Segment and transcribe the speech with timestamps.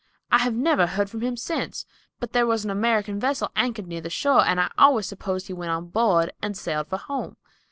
[0.31, 1.85] I have never heard from him since;
[2.19, 5.53] but there was an American vessel anchored near the shore, and I always supposed he
[5.53, 7.37] went on board and sailed for home.